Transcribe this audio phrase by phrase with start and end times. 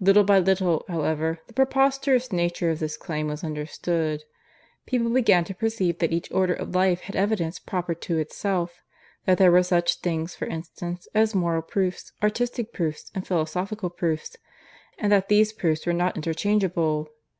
[0.00, 4.24] Little by little, however, the preposterous nature of this claim was understood.
[4.86, 8.82] People began to perceive that each order of life had evidence proper to itself
[9.24, 14.36] that there were such things, for instance, as moral proofs, artistic proofs, and philosophical proofs;
[14.98, 17.10] and that these proofs were not interchangeable.